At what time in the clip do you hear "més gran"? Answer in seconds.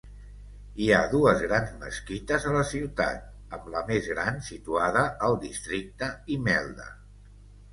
3.91-4.41